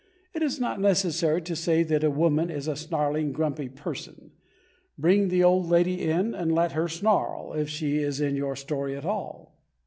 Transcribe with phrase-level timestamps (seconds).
[0.33, 4.31] It is not necessary to say that a woman is a snarling, grumpy person.
[4.97, 8.97] Bring the old lady in, and let her snarl, if she is in your story
[8.97, 9.59] at all.